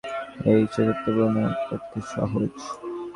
[0.51, 2.53] এই শেষোক্ত প্রাণায়াম পূর্বাপেক্ষা সহজ।